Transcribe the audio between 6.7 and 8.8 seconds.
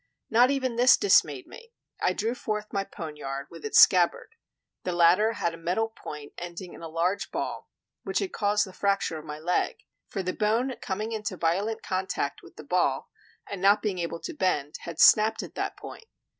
in a large ball, which had caused the